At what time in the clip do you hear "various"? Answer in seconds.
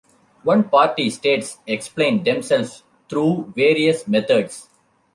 3.55-4.07